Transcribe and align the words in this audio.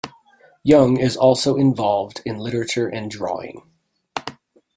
Yeung 0.67 0.97
is 0.99 1.15
also 1.15 1.55
involved 1.57 2.23
in 2.25 2.39
literature 2.39 2.87
and 2.87 3.11
drawing. 3.11 3.61